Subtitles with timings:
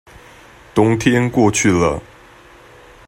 [0.73, 2.01] 冬天過去了